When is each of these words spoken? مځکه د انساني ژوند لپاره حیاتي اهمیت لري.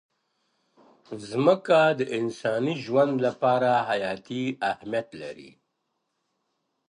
مځکه 1.43 1.79
د 1.99 2.01
انساني 2.19 2.73
ژوند 2.85 3.13
لپاره 3.27 3.69
حیاتي 3.89 4.43
اهمیت 4.71 5.07
لري. 5.21 5.51